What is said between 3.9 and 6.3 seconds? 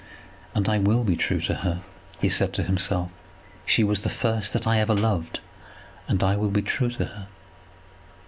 the first that I ever loved, and